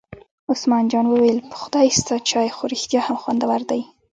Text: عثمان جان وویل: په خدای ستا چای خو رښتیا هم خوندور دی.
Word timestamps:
عثمان 0.51 0.83
جان 0.91 1.05
وویل: 1.07 1.37
په 1.49 1.55
خدای 1.61 1.87
ستا 1.99 2.15
چای 2.29 2.49
خو 2.55 2.63
رښتیا 2.73 3.01
هم 3.07 3.15
خوندور 3.21 3.61
دی. 3.69 3.81